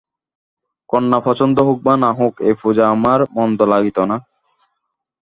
কন্যা 0.89 1.19
পছন্দ 1.25 1.57
হউক 1.59 1.79
বা 1.83 1.93
না 1.97 2.09
হউক, 2.17 2.35
এই 2.41 2.55
পূজা 2.61 2.83
আমার 2.89 3.19
মন্দ 3.35 3.59
লাগিত 3.63 3.97
না। 4.09 4.17